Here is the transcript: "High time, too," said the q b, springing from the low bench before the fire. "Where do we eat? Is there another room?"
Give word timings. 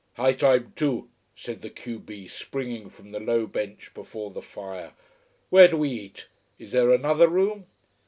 "High 0.15 0.33
time, 0.33 0.73
too," 0.75 1.11
said 1.35 1.61
the 1.61 1.69
q 1.69 1.99
b, 1.99 2.27
springing 2.27 2.89
from 2.89 3.11
the 3.11 3.19
low 3.19 3.45
bench 3.45 3.93
before 3.93 4.31
the 4.31 4.41
fire. 4.41 4.93
"Where 5.51 5.67
do 5.67 5.77
we 5.77 5.89
eat? 5.89 6.27
Is 6.57 6.71
there 6.71 6.89
another 6.91 7.27
room?" 7.29 7.67